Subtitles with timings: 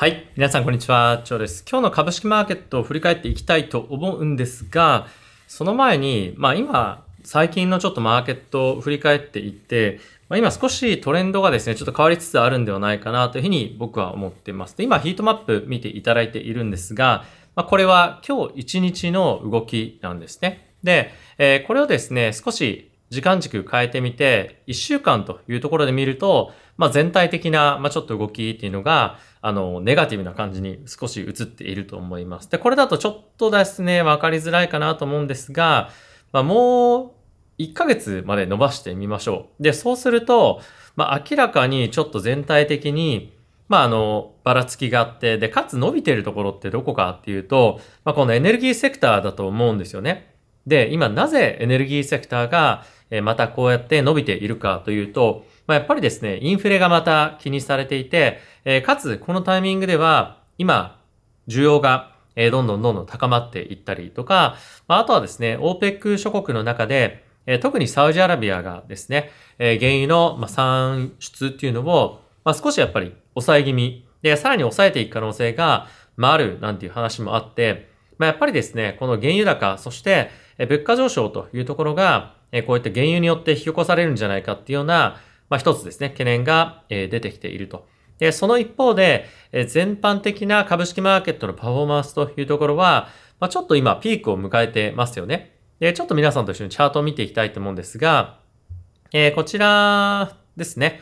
[0.00, 0.30] はい。
[0.34, 1.20] 皆さん、こんにちは。
[1.26, 1.62] チョウです。
[1.70, 5.08] 今日の株式マーケットを振り返っていきたいと思うんですが、
[5.46, 10.00] その前に、まあ今、最近のちょっとマーケットを振り返っていって、
[10.30, 14.74] まあ、今少しトレンドがですね、ちょっと変わりつつあるんではないかなというふうに僕は思っています。
[14.74, 20.70] で、今ヒートマップ見ていただいているんですが、まあ、これは今日1日の動きなんですね。
[20.82, 32.50] で、えー、これをですね、少し時間軸変えてみて、1週間というところで見ると、まあ、全体的な、まあ、ちょっと動きっていうのが、あの、ネガティブな感じに少し映っていると思います。
[32.50, 35.90] で、これだとちょっとですね、わかりづらいかなと思うんですが、
[36.32, 37.16] まあ、も
[37.58, 39.62] う1ヶ月まで伸ばしてみましょう。
[39.62, 40.60] で、そうすると、
[40.94, 43.36] まあ、明らかにちょっと全体的に、
[43.68, 50.34] まあ、あの、ばらつきがあって、で、かつ伸びてるところってどこかっていうと、まあ、このエネルギーセクターだと思うんですよね。
[50.66, 61.00] で、今なぜエネルギーセクターが、えまたこうやって伸びているかというと、まあ、やっぱりですね、インフレがまた気にされていて、えかつこのタイミングでは今、
[61.48, 64.56] 需要がえどんどんどんどん高まっていったりとか、
[64.88, 87.86] まあ、とはですね、OPEC 諸国の中で、え特にサウジアラビアがですね、え原油の、ま産出っていうのを、ま、少しやっぱり抑え気味で、さらに抑えていく可能性が、まあ、あるなんていう話もあって、まあ、やっぱりですね、この原油高、そして、物価上昇というところが、えこういった原油によって引き起こされるんじゃないかっていうような、まあ、一つですね、懸念が、え出てきていると。
[88.18, 93.08] で、その一方で、え全般的な株式マーケットのパフォーマンスというところは、
[93.40, 95.56] まあ、ちょっと今ピークを迎えてますよね。
[95.80, 98.38] で、ちょっと皆さんと一緒にチャートを見ていきたいと思うんですが、
[99.12, 101.00] え、こちらですね。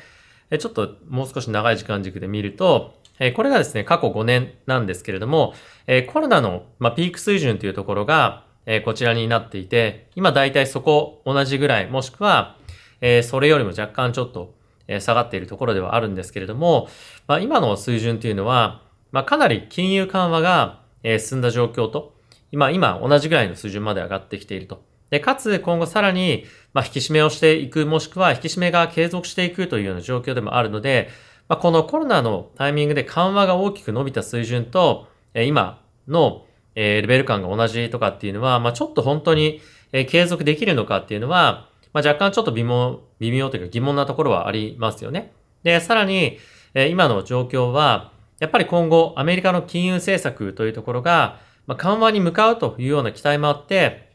[0.58, 5.52] ちょっともう少し長い時間軸で見ると、えこれがですね、過去5年なんですけれども、
[5.86, 12.56] えコロナの、まピーク水準というところが、えこちらになっていて、今だいたいそこ同じぐらい、もしくは、
[13.00, 14.55] えそれよりも若干ちょっと、
[14.86, 16.89] え下がっているところではあるんですけれども、
[17.27, 22.14] まあ、今の水準というのは、まあ、かなり金融緩和が、え進んだ状況と、
[22.52, 24.83] 今、今同じぐらいの水準まで上がってきていると。
[25.08, 31.08] で、かつ今後さらに、まあ、引き締めをしていく、もしくは引き締めが継続していくというような状況でもあるので、
[31.48, 36.45] まあ、このコロナのタイミングで緩和が大きく伸びた水準と、え今の
[36.80, 45.33] えー、レベル感が同じとかっていうのは、まあ、ちょっと本当に、えー、継続できるのかっていうのは、まあ、若干ちょっと微妙、微妙というか疑問なところはありますよね。
[45.64, 46.38] で、さらに、
[46.74, 54.12] えー、今の状況は、やっぱり今後、アメリカの金融政策というところが、まあ、緩和に向かうというような期待もあって、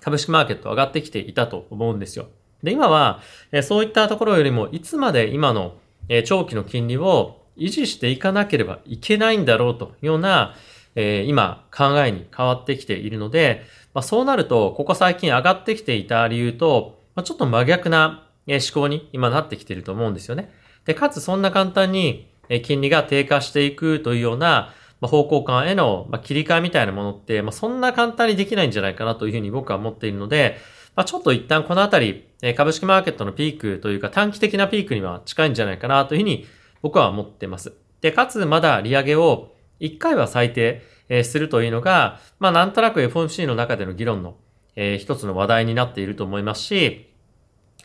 [0.00, 2.28] 株式マーケット上がってきていたと思うんですよ。
[2.62, 3.20] で、今は、
[3.50, 5.74] えー、そういったところよりも、いつまで今の、
[6.08, 10.54] えー、長期の金利を維持していかなければいけないんだろうというような、
[10.94, 13.64] えー、今考えに変わってきているので、
[13.94, 20.52] まあ、そうなると、ここ最近上がってきていた理由と、まあ、ちょっと真逆な思考に今なってきていると思うんですよね。
[20.84, 22.28] で、かつそんな簡単に
[22.62, 30.58] 金利が低下していくというような方向感への切り替えみたいなものって、まあ、そんな簡単にできないんじゃないかなというふうに僕は思っているので、
[30.94, 36.46] まあ、ちょっと一旦このあたり、株式マーケットのピークというか短期的なピークには近いんじゃないかなというふうに
[36.82, 37.72] 僕は思っています。
[38.00, 44.36] で、かつまだ利上げを1回は最低、え、するというのが、まあなんとなく FOMC の中での議論の、
[44.76, 47.12] えー、一つの話題になっていると思いますし、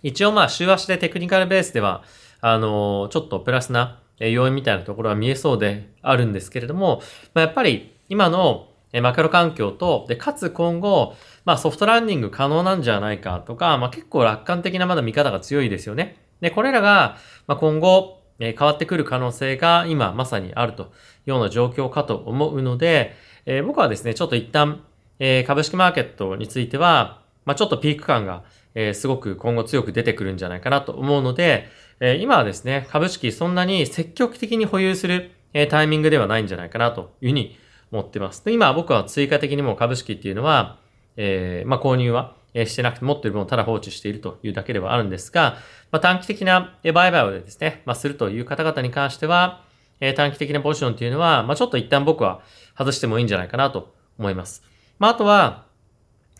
[0.03, 2.03] 一応まあ週足でテクニカルベースでは、
[2.39, 7.01] あのー、ちょっとプラスな要因みたいなところは見えそうであるんですけれども、
[7.33, 8.69] まあ、やっぱり今の
[9.01, 11.15] マクロ環境と、で、かつ今後、
[11.45, 16.17] まあソフトランディング可能なんじゃないかとか、まあ結構楽観的なまだ見方が強いですよね。
[16.39, 20.85] で、これらが、まあ今後、え変わってくる可能性が今まさにあるとい
[21.27, 23.15] うような状況かと思うので、
[23.45, 24.83] え僕はですね、ちょっと一旦、
[25.19, 28.43] え株式マーケットについては、まあ、ちょっとピーク感が、
[28.75, 31.67] えすごく今後強く出てくるんじゃないかなと思うので、
[31.99, 37.57] え今はですね、株式そんなに積極的に保有する、えタイミングではないんじゃないかなというふうに
[37.91, 38.43] 思ってます。
[38.45, 40.77] で今僕は追加的にも株式っていうのは、
[41.15, 45.57] え、まあ、購入はしてなくて持っている分をただ放置しているというだけではあるんですが、
[45.91, 49.63] まあ、短期的な売買をですね、まあ、するという方々に関しては、
[49.99, 52.41] え、短期的なポジションというのは、まあ、ちょっと一旦僕は
[52.77, 54.63] 外してもいいんじゃないかなと思います。
[54.99, 55.65] まあ、あとは、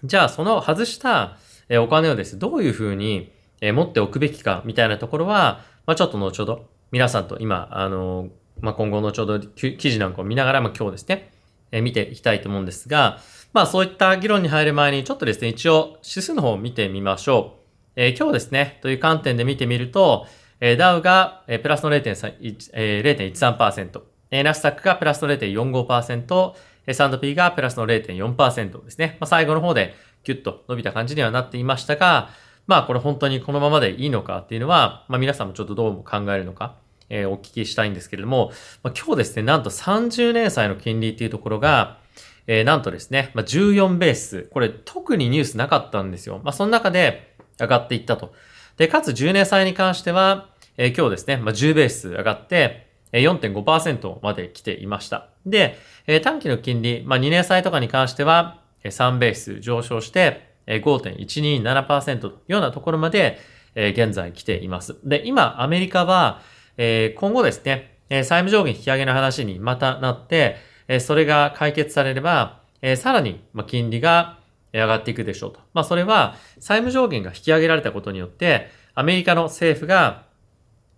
[0.04, 1.38] じゃあその外した
[1.82, 3.32] お金をですね、どういうふうに
[3.62, 11.32] 持っておくべきかみたいなところは、まあ、ちょっと後ほど皆さんと今、あの、まあ、今後後ほど記事なんかを見ながら、まあ、今日ですね、
[11.72, 13.20] え見ていきたいと思うんですが、
[13.58, 17.62] まあそういった議論に入る前にちょっとですね、一応指数の方を見てみましょう。
[17.96, 20.28] えー、今日ですね、という観点で見てみると、
[20.60, 26.54] えー、ダウが、えー、プラスの0.13%、えー、ナスタックがプラスの0.45%、
[26.86, 29.18] S&P がプラスの0.4%ですね。
[29.20, 32.30] まあ、最後の方でキュッと伸びた感じにはなっていましたが、
[32.68, 36.76] まあこれ本当にこのままでいいのかっていうのは、まあ皆さんもちょっとどうも考えるのか、
[37.10, 38.52] えー、お聞きしたいんですけれども、
[38.84, 42.06] まあ、今日ですね、なんと30年債の金利っていうところが、
[42.48, 44.44] えー、なんとですね、まあ、14ベース。
[44.52, 46.42] これ特にニュースなかったんですよ。
[46.44, 48.34] まあ、その中で上がっていったと。
[48.78, 55.30] で、かつ10年債に関しては、えー、今日ですね、まあ、10ベース上がって、4.5%まで来ていました。
[55.46, 55.78] で、
[56.08, 63.40] えー、短期の金利、まあ、2年債とかに関しては、3ベース上昇して、5.127%というようなところまで、
[63.76, 64.98] え現在来ています。
[65.04, 66.42] で、今、アメリカは、
[66.78, 70.58] え今後ですね、債務上限引き上げの話にまたなって、
[70.88, 74.40] えそれが解決されれば、えさらに、ま金利が
[74.74, 75.60] 上がっていくでしょうと。
[75.74, 80.24] まあ、それは、債務上限が引き上げられたことによって、アメリカの政府が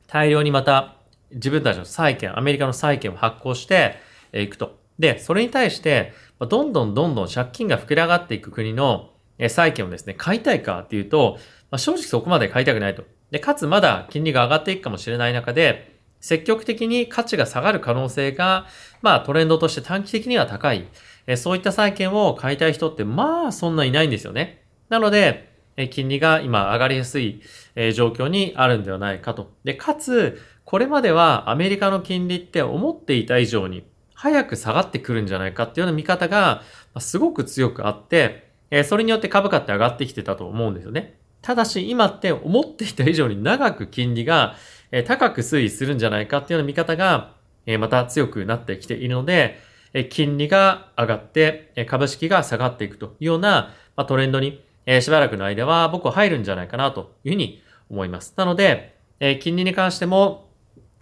[0.08, 0.96] 大量にまた
[1.32, 3.96] 自分たちの債券、アメリカの債券を発行して
[4.34, 4.80] いくと。
[4.98, 9.12] で、それに対して、どんどんどんどん借金が膨れ上がっていく国の
[9.48, 11.38] 債券をですね、買いたいかっていうと、
[11.72, 13.04] まあ、正直そこまで買いたくないと。
[13.32, 18.68] で、かつまだ金利が上がっていくかもしれない中で、積極的に価値が下がる可能性が、
[19.02, 20.88] まあトレンドとして短期的には高い。
[21.28, 24.64] えそういった債券を買いたい人ってまあそんないないんですよね。
[24.90, 27.42] なので、え金利が今上がりやすい、
[27.76, 29.52] え状況にあるんではないかと。
[29.64, 33.84] で、かつ、これまではアメリカの金利って思っていた以上に
[34.14, 36.62] 早く下がってくるんじゃないかっていうような見方が
[37.00, 41.20] すごく強くあって、えそれによって株価って上がってきてたと思うんですよね。
[41.42, 44.56] ただし今って思っていた以上に長く金利が
[44.92, 47.34] え高く推移するんじゃないかっていうような見方が、
[47.66, 49.60] えまた強くなってきているので、
[49.94, 58.34] え金利が上がって、え株式が下がっていくというような、まトレンドに、えしばらくの間は僕は入るんじゃないかなというふうに思います。
[58.38, 60.50] なので、え金利に関しても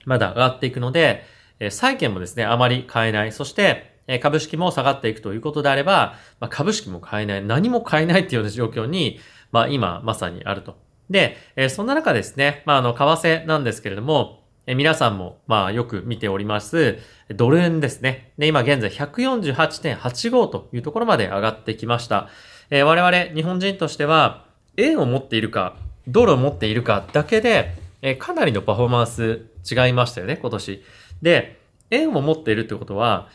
[0.06, 1.24] まだ上がっていくので、
[1.60, 3.32] え債券もですね、あまり買えない。
[3.32, 7.44] そして、え株式も下がっていくということであれば、ま株式も買えない。
[7.44, 9.20] 何も買えないっていうような状況に、
[9.52, 10.76] まあ今まさにあると
[11.10, 16.98] で、えそんな中ですね、まあ、あの、為替なんですけれども、え皆さんも、まあ、よく見ております、
[17.30, 18.34] ドル円ですね。
[18.38, 22.28] で、今現在148.85というところまで上がってきました。
[22.70, 24.46] え、我々、日本人としては、
[24.76, 25.78] 円を持っているか、
[26.08, 30.84] ドルを持っているかだけで、え、かなりのパフォーマンス違いましたよね、今年。
[31.22, 31.60] で、
[31.90, 33.30] 円を持っているってことは、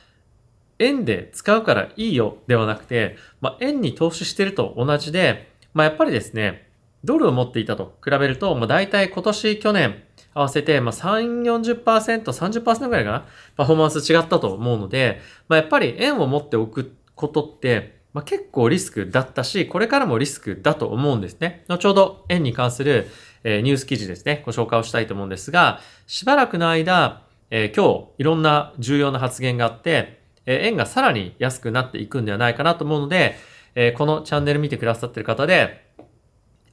[0.78, 6.68] 円で使うからいいよではなくて、まあ、円に投資してると同じで、まあ、やっぱりですね、
[7.04, 10.02] ドルを持っていたと比べると、もう大体今年、去年
[10.34, 13.26] 合わせて、まあ、3、40%、30%ぐらいかな？
[13.56, 21.64] パフォーマンス違ったと思うので、まあ、やっぱり円を持っておくことって、まあ、結構リスクだったし、これからもリスクだと思うんですね。
[21.68, 23.08] 後ほど円に関する、
[23.44, 33.36] えー、ニュース記事ですね、ご紹介をしたいと思うんですが、しばらくの間、えー、今日いろんな重要な発言があって、えー、円がさらに安くなっていくんではないかなと思うので、
[33.74, 35.91] えー、このチャンネル見てくださってる方で、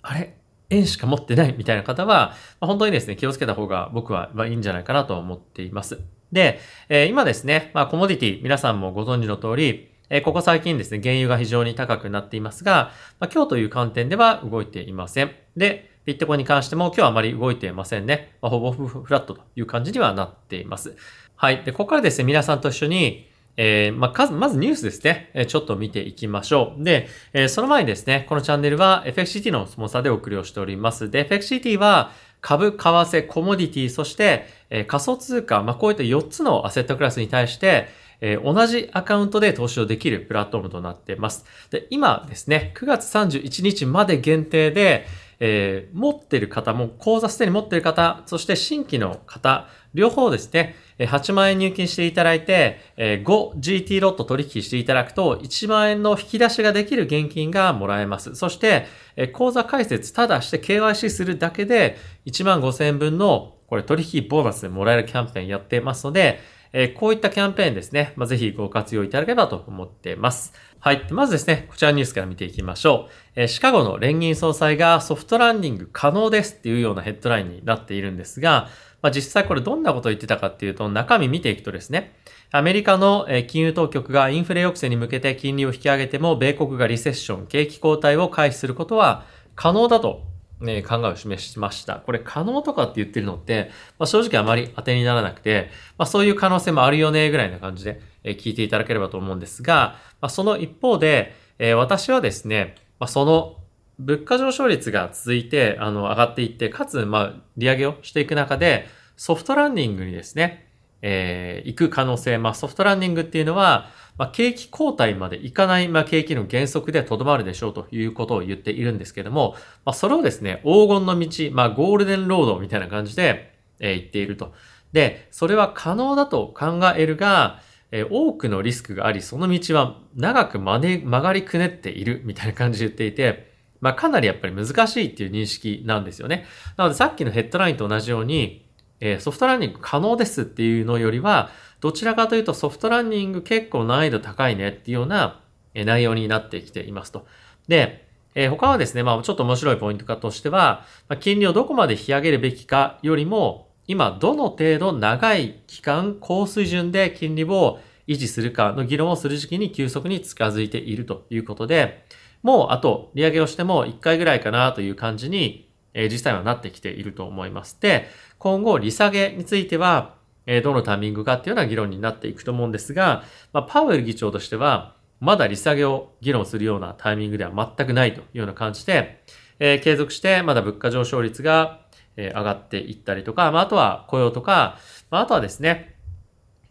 [0.09, 0.35] あれ？
[0.71, 1.53] 円しか持ってない？
[1.55, 5.99] みたいな方は、まあ、本当にですね、気をつけた方が僕は、まあ、いいんじゃないかなと思っています。
[6.31, 6.59] で、
[6.89, 15.31] えー、今ですね、まあ、コモディティ、皆さんもご存知の通り、え、ここ最近ですね、原油が非常に高くなっていますが、まあ、今日という観点では動いていません。
[15.55, 18.35] で、ビットコインに関しても今日はあまり動いていませんね。
[18.41, 20.95] まあ、ほぼフラットという感じにはなっています。
[21.35, 21.63] はい。
[21.63, 26.83] で、ここからですね、皆さんと一緒に、えー、まあ、まずニュースですね、えちょっと見ていきましょう。
[26.83, 31.09] で、えー、その前にですね、このチャンネルは FXCT のスポンサーでお送りをしております。
[31.09, 32.11] で、FXCT は
[32.41, 37.87] 株、為替、コモディティ、そして、えー、仮想通貨、まあ、こういった4つのアセットクラスに対して、
[38.21, 41.45] えー、同じアカウントで投資をできるプラットフォームとなっています。
[41.69, 45.05] で、今ですね、9月31日まで限定で、
[45.39, 58.35] えー、持ってる方も、口座すでに持ってる方、そして新規の方、両方ですね、8万円入金していただいて、5GT ロット取引していただくと、1万円の引き出しができる現金がもらえます。
[58.35, 58.85] そして、
[59.33, 66.39] 口座開設ただして KYC するだけで、1万5000円分のこれ取引ボーナスでもらえるキャンペーンやってますので、
[66.71, 70.53] えこういったキャンペーンですね、まあ、ぜひご活用いただければと思っています。
[70.79, 71.05] はい。
[71.11, 73.47] まずですね、こちらのニュースから見ていきましょうえ。
[73.47, 78.69] シカゴの連銀総裁がソフトランディング可能ですっていうようなヘッドラインになっているんですが、
[79.01, 82.13] まあ、実際これどんなことを言ってたかっていうと、中身見ていくとですね、
[82.51, 90.23] アメリカの金融当局がインフレ抑制に向けて金利を引き上げても、米国がリセッション、景気後退を回避することは可能だと、
[90.61, 91.95] ね、考えを示しました。
[91.95, 103.57] これ可能とかって言ってるのって、まあ、正直あまり当てにならなくて、まあ、そういう可能性もあるよね、ぐらいな感じで聞いていただければと思うんですが、まあ、その一方で、え私はですね、まあ、その
[103.99, 108.87] 物価上昇率が続いて、あの、上がっていって、かつ、まあ、利上げをしていく中で、
[109.17, 110.67] ソフトランディングにですね、
[111.01, 113.89] えー、行く可能性、まあ、ソフトランディングっていうのは、
[114.19, 124.53] まあ、景気後退までいかない、まあ、景気の原則でとどまるでしょうということを言っているんですけども、まあ、それをですね、黄金の道、まあ、ゴールデンロードみたいな感じで、えー、言っていると。
[124.91, 127.61] で、それは可能だと考えるが、
[127.91, 136.45] えー、多くのリスクがあり、その道は長く曲がりくねっているみたいな感じで言っていて、まあかなりやっぱり難しいっていう認識なんですよね。
[136.75, 138.67] なのでさっきのヘッドラインと同じように、
[138.99, 141.49] えー、ソフトランニング可能ですっていうのよりは、
[141.81, 145.41] どちらかというとソフトランニング結構難易度高いねっていうような
[145.73, 147.25] 内容になってきていますと。
[147.67, 162.05] で、えー、他はですね、まあちょっと面白いポイントかとしては、まあ、金利をどこまで引き上げるべきかよりも、今どの程度長い期間、高水準で金利を維持するかの議論をする時期に急速に近づいているということで、
[162.43, 167.77] もうあと利上げをしても1回ぐらいかなという感じに、えー、実際はなってきていると思います。
[167.81, 168.07] で、
[168.37, 170.18] 今後利下げについては、
[170.51, 179.23] え、どのタイミングかっていうような議論になっていくと思うんですが、まあ、パウエル議長としては、まだ利下げを議論するようなタイミングでは全くないというような感じで、
[179.59, 181.81] えー、継続してまだ物価上昇率が、
[182.17, 184.79] え、上がっていったりとか、まあ、あとは雇用とか、
[185.11, 185.95] まあ、あとはですね、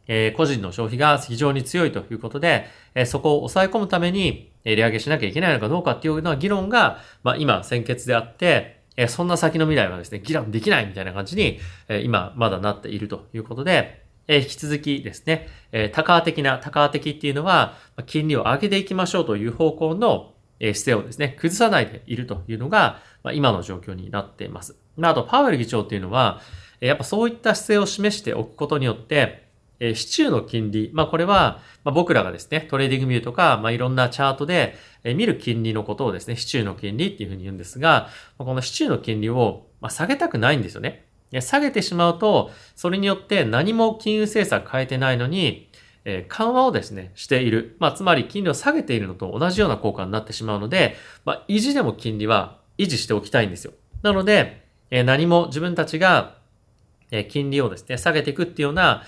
[0.08, 2.66] えー、個人の消費が非常に強いということで、
[2.96, 17.76] え、そこを抑え込むために、え、利上げしなきゃいけないのかどうかっていうような議論が、まあ、今、先決であって、え、そんな先の未来はですね、議論できないみたいな感じに、え、今、まだなっているということで、え、引き続きですね、えー、高的な、高的っていうのは、
[18.06, 24.76] 金利を上げていきましょうという方向の、え、姿勢をですね、崩さないでいるというのが、ま、今の状況になっています。
[24.96, 26.40] まあ、あと、パウエル議長っていうのは、
[26.80, 29.47] やっぱそういった姿勢を示しておくことによって、
[29.80, 30.90] えー、市中の金利。
[30.92, 38.08] まあ、これは、まあ、僕らがですね、トレーディングビューとか、まあ、いろんなチャートで、えー、見る金利のことをですね、市中の金利っていうふうに言うんですが、
[38.38, 41.06] まこの市中の金利を、まあ、下げたくないんですよね。
[41.40, 45.68] 下げてしまうと、それによって何も金融政策変えてないのに、
[46.04, 47.76] えー、緩和をですね、している。
[47.80, 53.72] まあ、つまり金利を下げているのと同じような効果になってしまうので、まあ、維持でも金利は維持しておきたいんですよ。
[54.02, 56.38] なので、えー、何も自分たちが、
[57.10, 59.02] え、金利をですね、下げていくっていうような、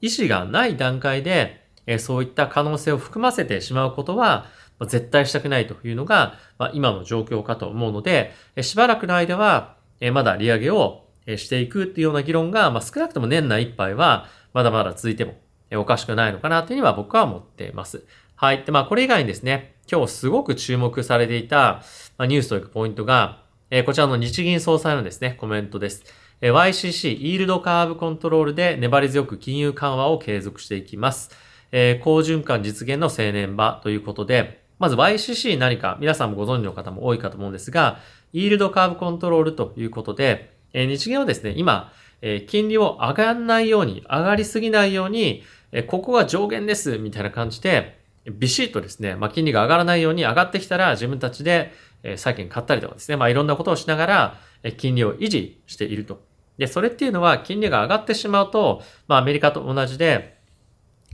[0.00, 4.46] 意思がない段階で、えそういった可能性を含ませてしまうことは、
[4.78, 15.34] ま絶対したくないというのが、ま今の状況かと思うので、えしばらくの間は、えまだ利上げをしていくっていうような議論が、ま少なくとも年内いっぱいは、まだまだ続いても
[15.74, 18.04] おかしくないのかなというには僕は思っています。
[18.36, 18.64] はい。
[18.64, 21.82] で、まあ、これ以外にですね、今日すごく注目されていた、
[22.18, 26.04] まニュースというポイントが、えこちらの日銀総裁のですね、コメントです。
[26.42, 31.30] YCC、イールドカーブコントロールで粘り強く金融緩和を継続していきます。
[31.72, 38.00] えー、好循環実現の青年場ということで、まず YCC 何か皆さんもご存知の方も多いかと思うんですが、
[38.34, 41.90] イールドカーブコントロールということで、えー、日銀はですね、今、
[42.20, 47.98] えー、金利を上がらないように、上がりすぎないように、えー、ここが上限ですみたいな感じで、
[48.30, 56.25] ビシッとですね、まあ、金利が上がらないように上がってきたら自分たちで、え、債券買ったりとかですね、まあ、いろんなことをしながら、え、金利を維持していると
[56.58, 60.36] で、それっていうのは金利が上がってしまうと、まあアメリカと同じで、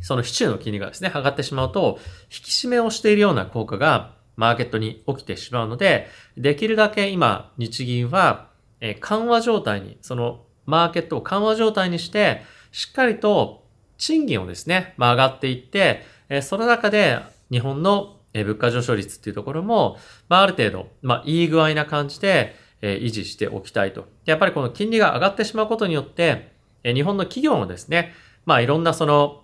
[0.02, 13.64] その市中の金利がですね、上がってしまうと、引き締めをしているような効果がマーケットに起きてしまうので、できるだけ今、日銀は、え緩和状態に、そのマーケットを緩和状態にして、しっかりと
[13.98, 17.20] 賃金をですね、まあ、上がっていって、えその中で
[17.50, 24.06] 日本の物価上昇率っていうところも、まあ、ある程度、まあ、いい具合な感じで、え維持しておきたいと。
[24.26, 26.52] やっぱりこの金利が上がってしまうことによって、
[26.84, 28.12] え日本の企業もですね、
[28.44, 29.42] まあいろんなその、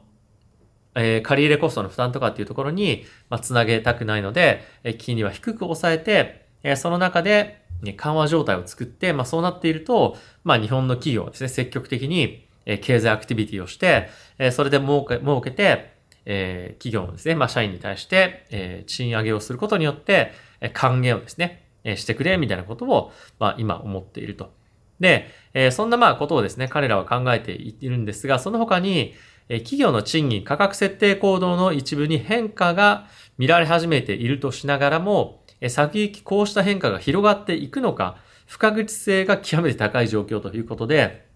[0.95, 24.53] え借入コストの負担とかっていうところに、まあ、つなげたくないので、え金利は低く抑えて、えその中で、ね、緩和状態を作って、まあそうなっていると、まあ日本の企業はですね、積極的に、え経済アクティビティをして、えそれで儲け、儲けて、え企業のですね、まあ社員に対して、え賃上げをすることによって、え還元をですね、えしてくれ、みたいなことを、まあ、今思っていると。
[25.01, 29.15] で、えそんなまあことをですね、彼らは考えているんですが、その他に、
[29.49, 33.07] え企業の賃金価格設定行動の一部に変化が
[33.39, 41.27] 見られ始めているとしながらも、え先行きこうした変化が広がっていくのか、不確実性が極めて高い状況ということで、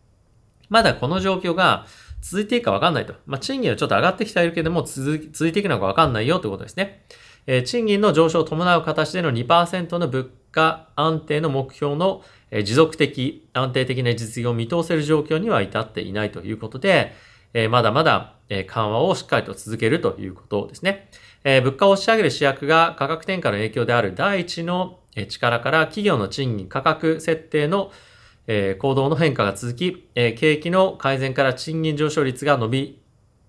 [0.69, 1.87] まだこの状況が
[2.23, 3.15] 続いていくかわかんないと。
[3.27, 7.05] まあ、賃金はちょっと上がってきてはいるけども、続続いていくのかわかんないよということですね。
[7.47, 17.15] え、賃金の上昇を伴う形での2%の物価安定の目標のえ持続的、安定的な実現を見通せる状況には至っていないということで、
[17.55, 21.09] えまだまだえ緩和をしっかりと続けるということですね。
[21.45, 27.91] え物価を押し上げる主役が価格転嫁の影響である第一の力から企業の賃金価格設定の
[28.47, 33.02] 行動の変化が続き、景気の改善から賃金上昇率が伸び、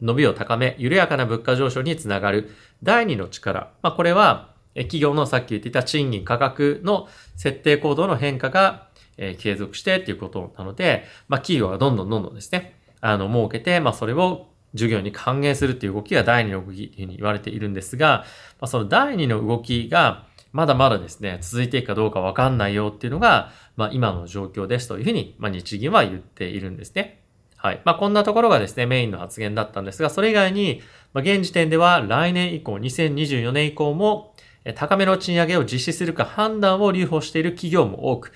[0.03, 2.51] 伸びを高め、緩やかな物価上昇につながる
[2.83, 3.71] 第二の力。
[3.81, 18.25] まあ、これは企業のさっき言っていた賃金価格の設定行動の変化が、え継続してっていうことなので、まあ、企業はどんどんどんどんですね、あの、設けて、まあ、それを授業に還元するっていう動きが第二の動きというふうに言われているんですが、
[18.59, 27.22] まあ、その第二の動きが、まだまだですね、続いていくかどうかわかんないよっていうのが、まあ、今の状況ですというふうに、まあ、日銀は言っているんですね。
[27.63, 27.81] はい。
[27.85, 30.81] まあ、こんなところがですね、メインの発言だったんですが、それ以外に、
[31.13, 34.35] まあ、現時点では来年以降、2024年以降も、
[34.75, 38.33] 高めの賃上げを実施するか判断を留保している企業も多く、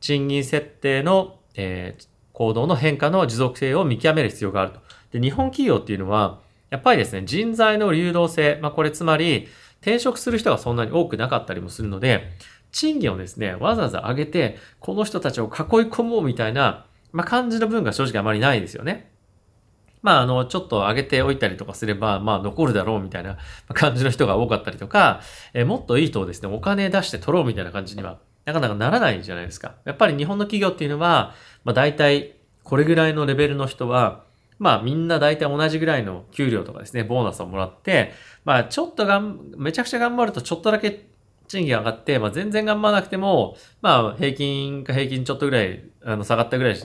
[0.00, 4.80] 賃金設定の、えー、行動の変化の持続性を見極める必要があると。
[5.10, 6.38] で、日本企業っていうのは、
[6.70, 9.48] やっぱりですね、人材の流動性、まあこれつまり、
[9.80, 12.30] 転職する人がそんなに多くなかったりもするので、
[12.70, 15.50] 賃金をですね、わざわざ上げて、この人たちを囲い
[15.90, 19.12] 込もうみたいな、まあ感じの分が正直あまりないですよね。
[20.00, 23.36] まあ、あの、ちょっと上げておいたりとかすれば、まあ、残るだろうみたいな
[23.74, 25.22] 感じの人が多かったりとか、
[25.54, 29.74] え、もっといい人をですね、お金出して取ろうみたいな感じには、なかなかならないじゃないですか。
[29.84, 31.34] やっぱり日本の企業っていうのは、
[31.64, 34.22] まあ、大体、これぐらいのレベルの人は、
[34.58, 38.12] まあみんな大体同じぐらいの給料とかですね、ボーナスをもらって、
[38.44, 41.06] まあちょっとがん、めちゃくちゃ頑張るとちょっとだけ
[41.46, 46.76] 賃金上がって、まあ全然頑張らなくても、まあ平均か平均ちょっとぐらい、あの下がったぐらい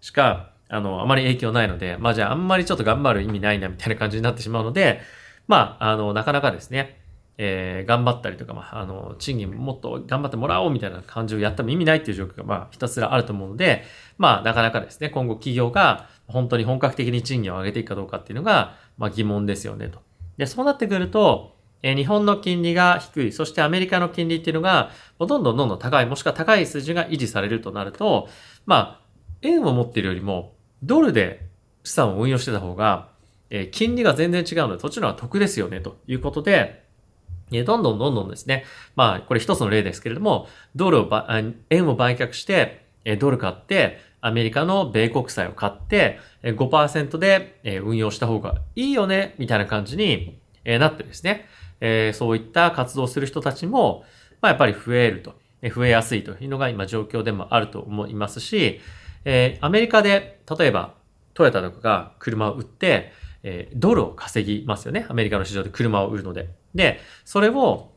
[0.00, 5.00] しか、あの、あまり影響ないので、まあじゃああんまりちょっと頑張る意味ないなみたいな感じになってしまうので、
[5.46, 7.00] まあ、あの、なかなかですね、
[7.38, 13.84] えー、頑張ったりとか、まあ、あの、賃金もっと頑張ってもらおうみたいな感じをやっても意味ないっていう状況が、まあ、ひたすらあると思うので、
[14.18, 20.00] まあ、なかなかですね、今後企業が本当に本格的に賃金を上げていくかどうかっていうのが、まあ疑問ですよねと。
[20.36, 28.28] で、そうなってくると、え日本の金利が低い、そしてアメリカの金利っていうのが、どんどんどんどん高い、もしくは高い数字が維持されるとなると、
[28.66, 29.07] まあ、
[29.42, 31.46] 円を持っているよりも、ドルで
[31.84, 33.08] 資産を運用してた方が、
[33.50, 36.82] え金利が全然違うので、そっちの方が得ですよね、ということで、
[37.52, 38.64] えどんどんどんどんですね、
[38.94, 41.10] まあ、これ一つの例ですけれども、ドルを
[41.70, 51.46] 円を売却して、えドル買って、アメリカの米国債を買って、5%で運用した方がいいよね、みたいな感じになってですね、
[52.12, 54.04] そういった活動する人たちも、
[54.42, 55.34] やっぱり増えると、
[55.74, 58.80] 増えやすいというのが今状況でもあると思いますし、
[59.24, 60.94] えアメリカで、例えば
[61.34, 63.12] トヨタとかが車を売って、
[63.74, 65.06] ドルを稼ぎますよね。
[65.08, 66.50] アメリカの市場で車を売るので。
[66.74, 67.92] で、それを、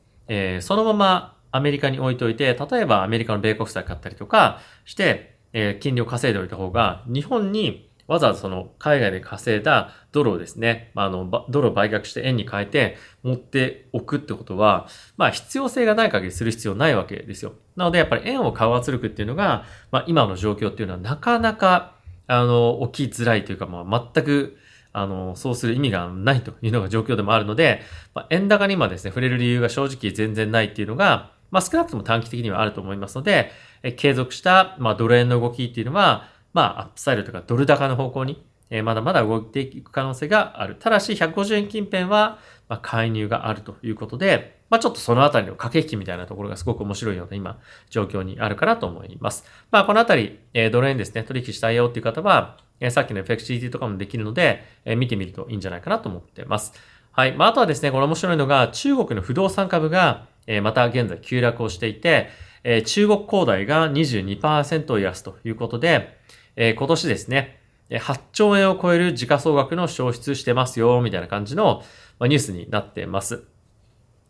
[0.59, 14.87] そのままアメリカに置いといて、例えばアメリカの米国債買ったりとかして、えー、金利を稼いでおいた方が、日本にわざわざその海外で稼いだドルをですね、あ、あの、ドルを売却して円に変えて持っておくってことは、
[15.17, 17.53] まあ必要性がない限りする必要ないわけですよ。
[17.75, 21.95] なのでやっぱり円を買う圧力っていうのが、まあ今の状況っていうのはなかなか、
[22.27, 24.57] あの、起きづらいというか、まあ全く、
[24.93, 27.81] あの、そうする意味がないというのが状況でもあるので、
[28.13, 33.51] まあ、円高に今ですね、触れる理由が正直全然ないっていうのが、まあ少なくとも短期的にはあると思いますので、
[33.83, 40.75] え継続した、まあ、ドル円の動きっていうのは、まあ、アップサイドとかドル高の方向に、えまだまだ動いていく可能性がある。
[40.75, 47.59] ただし、150円近辺は、まあ、介入があるということで、まあ、ちょっとそのあたりの駆け引きみたいなところがすごく面白いような今、
[47.89, 49.43] 状況にあるかなと思います。
[49.71, 56.73] まあ、このあたり、えドル円ですね、取引したいよっていう方は、えさっきの FXGT とかもできるので、え見てみるといいんじゃないかなと思ってます。
[57.11, 57.33] はい。
[57.33, 62.29] まあ、あとはですね、これ面白いのが、中国の不動産株が、えまた現在急落をしていて、
[62.63, 66.17] え、中国恒大が22%安ということで、
[66.55, 67.59] えー、今年ですね、
[67.89, 71.83] 8兆円を超える時価総額の消失してますよ、みたいな感じの、
[72.19, 73.43] まあ、ニュースになってます。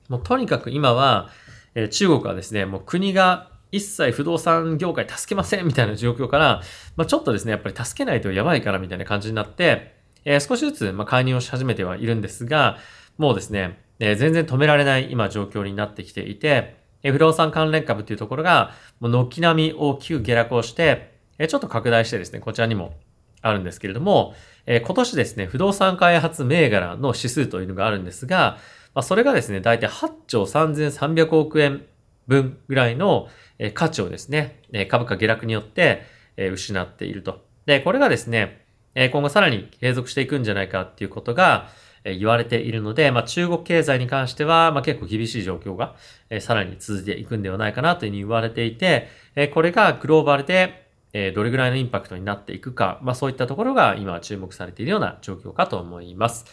[0.09, 1.29] もうとにかく今は、
[1.75, 6.61] えー、中国はですね、もう国が一切不動産業界助けませんみたいな状況から、
[6.95, 12.77] まあ、ちょっとですね、やっぱり助けないとやばいからみたいな感じになって、えー、少しずつ、まあ、介入をし始めてはいるんですが、
[13.17, 21.10] もうですね、えー、全然止められない今状況になってきていて、え不動産関連株っていうところが、もう軒並み大きく下落をして、
[21.47, 22.93] ちょっと拡大してですね、こちらにも
[23.41, 24.33] あるんですけれども、
[24.65, 28.57] え今年ですね、不動産開発銘柄の指数というのがあるんですが、
[28.93, 31.85] まそれがですね、だいたい8兆3300億円
[32.27, 33.27] 分ぐらいの
[33.73, 36.03] 価値をですね、株価下落によって
[36.37, 37.43] 失っていると。
[37.65, 41.69] で、これがですね、今後さらに継続していくんじゃないかっていうことが、
[42.03, 45.95] 言われているので、まあ、中国経済に関しては、まあ、結構厳しい状況が、
[46.39, 49.07] さらに続いていくんではないかなというふうに言われていて、
[49.53, 50.80] これがグローバルで、
[51.13, 56.45] えどれぐらいのインパクトになっていくか、まあ、そういったところが今注目されているような状況かと思います。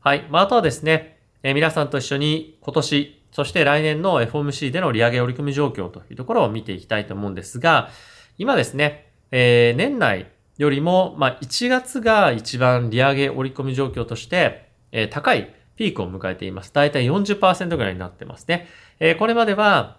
[0.00, 0.26] はい。
[0.30, 7.90] まあ、あとはですね、え皆さんと一緒に今年、そして来年の FOMC での利上げ折り込み状況というところを見ていきたいと思うんですが、
[8.38, 16.72] 今ですね、えー、年内よりも、まあ、1月が一番利上げ折り込み状況として、えー、高いピークを迎えています。
[16.72, 18.66] だいたい40%ぐらいになってますね。
[18.98, 19.98] えー、これまでは、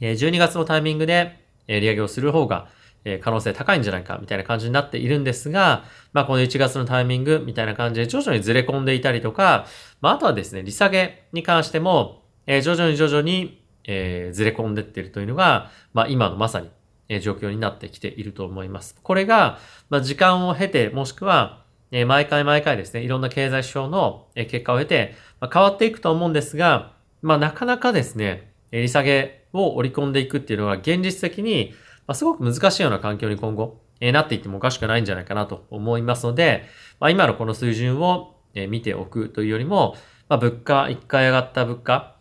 [0.00, 2.68] え12月のタイミングで、え利上げをする方が、
[3.04, 9.66] え可能性高いんじゃないかみたいな感じになっているんですが、まあこの1月のタイミングみたいな感じで徐々にずれ込んでいたりとか、
[10.00, 16.70] まああとはですね、利下げに関しても、え、徐々に徐々に、え、ずれ込んでっているというのが、まあ今のまさに、
[17.08, 18.96] え、状況になってきていると思います。
[19.02, 19.58] これが、
[19.90, 31.74] まあ時間を経て、もしくは、え、毎回毎回ですね、いろんな経済指標の、え、結果を経て、ま、変わっていくと思うんですが、まあなかなかですね、利下げを織り込んでいくっていうのは現実的に、
[32.06, 36.64] まあ、すごく難しいような環境に今後、えー、なっていってもおかしくないんじゃないかなと思いますので、
[37.00, 39.96] まあ、今のこの水準を、えー、見ておくというよりも、
[40.28, 42.16] まあ、物価、一回上がった物価、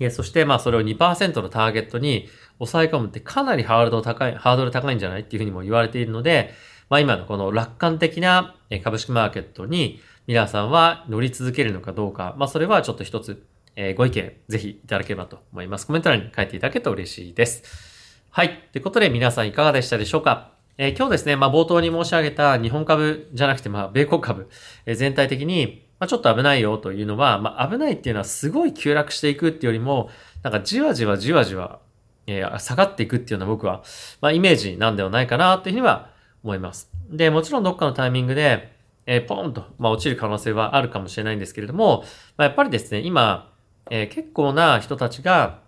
[0.00, 2.28] えー、そしてまあそれを2%のターゲットに
[2.58, 6.52] 抑え込むってかなりハードル高い、ハードル高いんじゃないっていうふうにも言われているので、
[6.88, 13.44] まあ今のこの楽観的な株式マーケットに皆さんは乗り続けるのかどうか、まあそれはちょっと一つ、
[13.76, 15.86] えー、ご意見ぜひいただければと思います。
[15.86, 17.93] コメント欄に書いていただけると嬉しいです。
[18.36, 18.68] はい。
[18.72, 20.50] ということで皆さんいかがでしたでしょうか？
[20.76, 24.50] えー、今日ですね、まあ冒頭に申し上げた日本株じゃなくて、まあ米国株、
[24.86, 30.10] えー、全体的に、まあちょっと危ないよというのは、まあ危ないっていうのはすごい急落していくっていうよりも、
[30.42, 31.78] なんかじわじわじわじわ、
[32.26, 33.84] えー、下がっていくっていうのは僕は、
[34.20, 36.10] まあイメージなんではないかなというふうには
[36.42, 36.90] 思います。
[37.08, 38.72] で、もちろんどっかのタイミングで、
[39.06, 42.02] えー、ポンと、まあ落ちる可能性はあるかもしれないんですけれども、
[42.36, 43.52] まあやっぱりですね、今、
[43.92, 45.60] えー、結構な人たちが、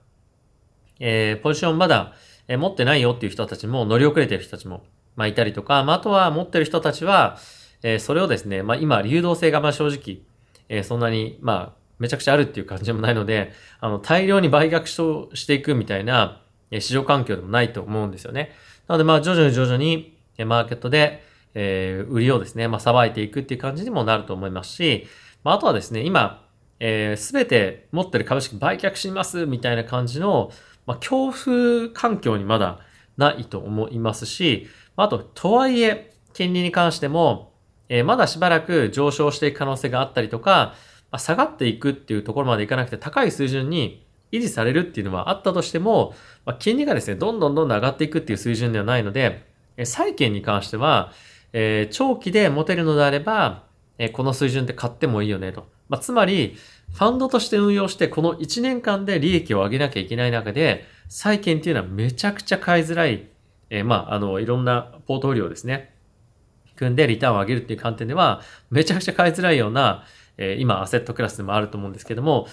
[0.99, 2.15] えー、ポジションまだ、
[2.49, 4.85] え持ってないよっていう人たちも、乗り遅れてる人たちも、
[5.17, 7.39] まあ、いたりとか、まあ、あとは持ってる人たちは、
[7.83, 10.19] えそれをですね、まあ、今、流動性がま正直、
[10.69, 14.87] えそんなに、まあ、めちゃくちゃあるっていう感じでもないので、あの、大量に売却
[15.35, 18.53] していくみたいな、え市場環境でもないと思うんですよね。
[18.89, 25.07] なので、ま、徐々に徐々に、えマーケットで、えー、売りをですね、まあ、さばいていくっていう感じにもなると思いますし、
[25.43, 26.45] まあ、あとはですね、今、
[26.81, 30.51] えす、べて持ってる株式売却しますみたいな感じの、
[30.87, 32.81] まあ、恐怖環境にまだ
[33.17, 37.53] ないと思いますし、あと、とはいえ、金利に関しても、
[37.89, 40.75] えー、まだしばらく上昇していく可能性があったりとか、
[41.11, 49.47] まあ、下がっていくっていうところまでいかなくて高い水準に維持されるっていうのはあったとしても、まあ、金利がですね、どんどんどんどん上がっていくっていう水準ではないので、
[49.77, 51.13] えー、債券に関しては、
[51.53, 53.65] えー、長期で持てるのであれば、
[53.99, 55.67] えー、この水準で買ってもいいよねと。
[55.89, 56.57] まあ、つまり、
[56.93, 63.29] ファンドとして運用して、この1年間で利益を上げなきゃいけない中で、債券っていうのはめちゃくちゃ買いづらい、
[63.71, 65.95] えー、まあ、あの、いろんなポートフォリオですね。
[66.77, 70.05] 組んでリターンを上げるっていう観点では、めちゃくちゃ買いづらいような、
[70.39, 72.47] えー、今、アセットクラスでもあると思うんですけども、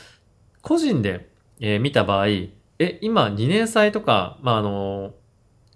[0.61, 2.27] 個人で、えー、見た場合、
[2.79, 5.13] え、今、2年債とか、まあ、あの、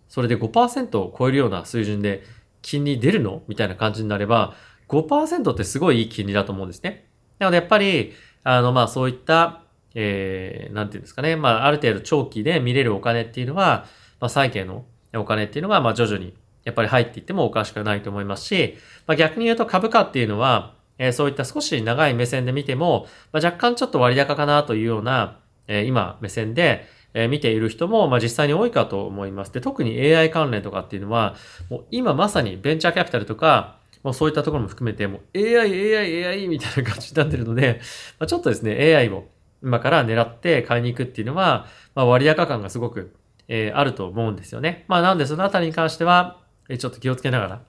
[0.10, 2.24] それで5%を超えるような水準で
[2.62, 3.44] 金利出るの？
[3.48, 4.56] みたいな感じになれば、
[4.88, 7.07] 5%ってすごいいい金利だと思うんですね。
[7.40, 9.62] なのでやっぱり、あの、まあそういった、
[9.96, 11.36] えー、なんていうんですかね。
[11.36, 13.86] まあある程度長期で見れるお金っていうのは、
[14.20, 29.52] まあ債券のお金っていうのが、まあ徐々にやっぱり入っていってもおかしくないと思いますし、まあ逆に言うと株価っていうのは、えー、そういった少し長い目線で見ても、まあ、若干ちょっと割高かなというような、えー、今目線で、え、見ている人も、まあ、実際に多いかと思います。
[29.52, 31.36] で、特に AI 関連とかっていうのは、
[31.70, 33.77] もう今まさにベンチャーキャピタルとか、
[34.08, 37.82] もうそういったところも含めて、もう AI、AI、AI みたいな感じになってるので、
[38.20, 39.28] まあ、ちょっとですね、AI を
[39.62, 43.14] 今から狙って買いに行くっていうのは、まあ、割高感がすごく、
[43.50, 44.86] えー、あると思うんですよね。
[44.88, 46.40] まあ、なんでそのあたりに関しては、
[46.70, 47.62] え、ちょっと気をつけながら、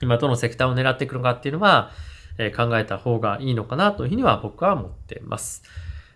[0.00, 1.90] 今どのセクターを狙っていくのかっていうのは、
[2.38, 5.64] えー、考えた方がいいのかなというふうには僕は思ってます。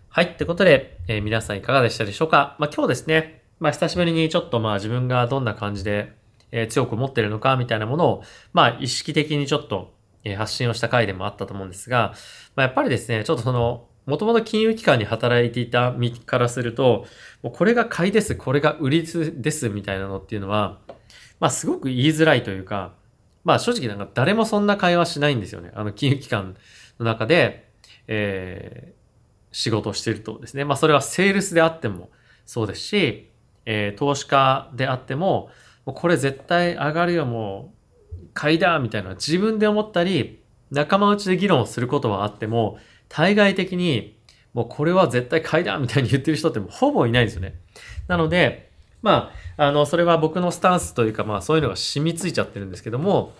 [0.07, 0.27] はい。
[0.27, 6.20] ってことで、えー、皆さんいかがでしたでしょうかまあ、今日ですね、まあ、久しぶりにちょっとまあ自分がどんな感じで、
[6.51, 12.13] え、強く持ってるのかみたいなものを、まあ意識的にちょっと、え、発信をした回でもあったと思うんですが、
[12.55, 17.05] まあ、やっぱりですね、ちょっとその、もともと金融機関に働いていた身からすると、
[17.43, 20.79] もうこれが買いです、これが売りですみたいなのっていうのは、
[21.39, 22.93] まあすごく言いづらいというか、
[23.43, 25.71] まあ正直なんか誰もそんな会話しないんですよね。
[25.75, 26.55] あの金融機関
[26.99, 27.69] の中で、
[28.07, 30.65] えー、仕事をしているとですね。
[30.65, 32.09] まあそれはセールスであっても
[32.45, 33.31] そうですし、
[33.65, 35.49] えー、投資家であっても、
[35.93, 42.77] これ絶対上がるよ、もう、買いだみたいな自分で思ったり、仲間内で議論をすることはあっても、
[43.09, 44.17] 対外的に、
[44.53, 47.55] もうこれは絶対買いだみたいに言ってる人ってもほぼいないんですよね。
[48.07, 53.33] なので、まあ、あの、それは僕のスタンスというか、まあそういうのが染みついちゃってるんですけども、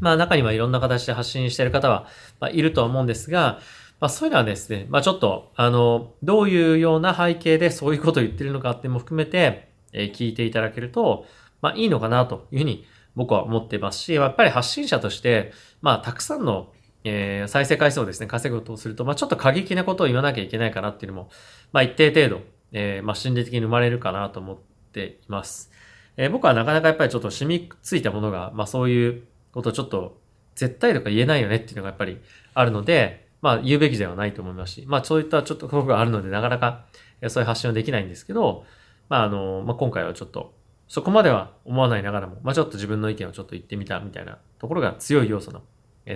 [0.00, 2.06] まあ中にはいろんな形で発信してる方は、
[2.40, 3.60] まあ、いるとは思うんですが、
[4.00, 11.26] まあそういうのはですね、まあちょっと、あの、どういうような背景でそういうことを言ってるのかっていうのも含めて、えー、聞いていただけると、
[11.60, 16.72] まあいいのかなというふうに僕は思ってますし、やっぱり発信者として、まあたくさんの
[17.08, 21.30] えー、再生回数をですね、稼ぐとすると、まあちょっと過激なことを言わなきゃいけないかなっていうのも、
[21.70, 22.42] まあ一定程度、
[22.72, 24.58] えー、まあ心理的に生まれるかなと思っ
[24.92, 25.70] ています。
[26.16, 30.20] えー、僕はなかなかやっぱりちょっと染みついたものが、まあそういうことをちょっと
[30.56, 32.18] 絶対とか言えないよねっていうのがやっぱり
[32.54, 36.86] あるので、まあ言うべきではないと思いますし、まあそういったちょっとことがあるのでなかなか
[37.28, 38.64] そういう発信はできないんですけど、
[39.08, 40.54] まああの、まあ今回はちょっと
[40.88, 45.62] そこまでは思わないながらも、まあちょっと自分の意見をちょっと言ってみたみたいなところが強い要素の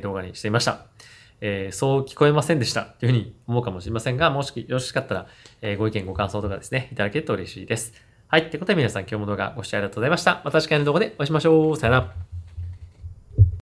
[0.02, 0.86] 動画にしていました。
[1.40, 5.26] えー、そう聞こえませんでしたというふうに思うかもしれませんが、もしよろしかったら、
[5.62, 7.94] えー、ご意見ご感想とかですね、いただけると嬉しいです。
[8.28, 8.42] はい。
[8.42, 10.42] ってことで皆さん今日も動画ご視聴ありがとうございました。
[10.44, 11.76] また次回の動画でお会いしましょう。
[11.76, 12.29] さよなら。